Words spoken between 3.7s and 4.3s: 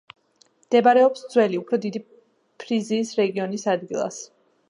ადგილას.